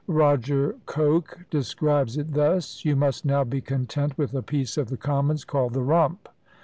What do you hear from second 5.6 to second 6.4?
'the Rump.'"